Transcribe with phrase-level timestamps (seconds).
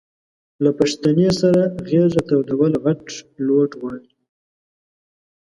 [0.63, 3.01] له پښتنې سره غېږه تودول غټ
[3.45, 4.09] لوټ غواړي.